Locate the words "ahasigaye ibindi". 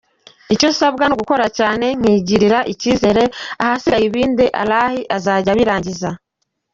3.63-4.45